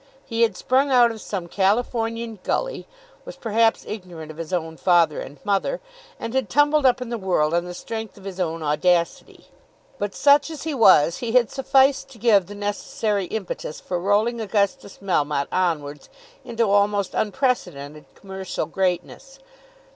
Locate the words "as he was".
10.49-11.17